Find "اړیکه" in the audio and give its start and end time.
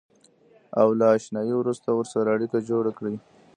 2.35-2.57